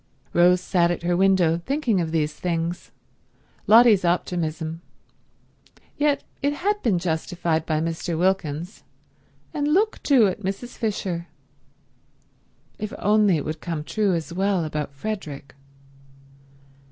Rose 0.33 0.61
sat 0.61 0.89
at 0.89 1.03
her 1.03 1.15
window 1.15 1.59
thinking 1.63 2.01
of 2.01 2.11
these 2.11 2.33
things. 2.33 2.89
Lotty's 3.67 4.03
optimism... 4.03 4.81
yet 5.95 6.23
it 6.41 6.53
had 6.53 6.81
been 6.81 6.97
justified 6.97 7.67
by 7.67 7.79
Mr. 7.79 8.17
Wilkins; 8.17 8.81
and 9.53 9.67
look, 9.67 10.01
too, 10.01 10.25
at 10.25 10.39
Mrs. 10.41 10.75
Fisher. 10.75 11.27
If 12.79 12.95
only 12.97 13.37
it 13.37 13.45
would 13.45 13.61
come 13.61 13.83
true 13.83 14.15
as 14.15 14.33
well 14.33 14.65
about 14.65 14.91
Frederick! 14.91 15.53